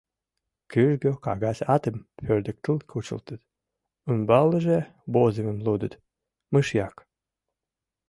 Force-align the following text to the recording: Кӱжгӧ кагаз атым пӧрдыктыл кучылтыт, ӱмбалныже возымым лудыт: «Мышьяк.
Кӱжгӧ 0.71 1.11
кагаз 1.25 1.59
атым 1.75 1.97
пӧрдыктыл 2.17 2.77
кучылтыт, 2.89 3.41
ӱмбалныже 4.11 4.79
возымым 5.13 5.57
лудыт: 5.65 5.93
«Мышьяк. 6.51 6.95